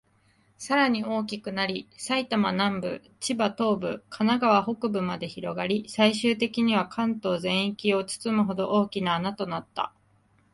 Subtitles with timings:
[0.57, 9.93] さらに大きくなり、埼玉南部、千葉東部、神奈川北部まで広がり、最終的には関東全域を包むほど、大きな穴となった。